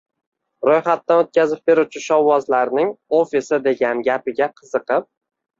ro‘yxatdan 0.67 1.19
o‘tkazib 1.23 1.61
beruvchi 1.71 2.01
shovvozlarning 2.05 2.89
«ofisi» 3.21 3.63
degan 3.69 4.03
gapiga 4.09 4.53
qiziqib 4.63 5.11